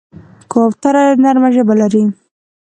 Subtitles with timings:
[0.51, 2.03] کوتره نرمه ژبه لري.